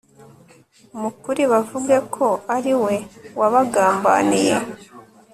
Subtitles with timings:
[0.99, 2.95] mu kuri bavuge ko ari we
[3.39, 4.57] wabagambaniye